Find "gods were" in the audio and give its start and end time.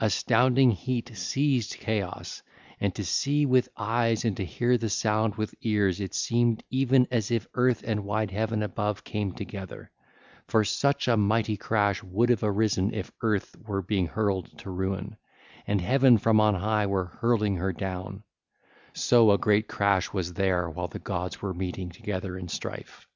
20.98-21.54